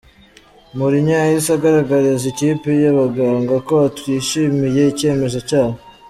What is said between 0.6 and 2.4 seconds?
Mourinho yahise agaragariza